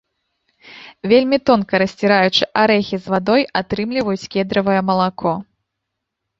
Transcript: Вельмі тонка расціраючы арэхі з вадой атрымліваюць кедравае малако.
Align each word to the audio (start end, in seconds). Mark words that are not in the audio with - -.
Вельмі 1.11 1.37
тонка 1.49 1.73
расціраючы 1.83 2.43
арэхі 2.63 2.95
з 3.05 3.15
вадой 3.17 3.47
атрымліваюць 3.63 4.29
кедравае 4.35 4.81
малако. 4.93 5.39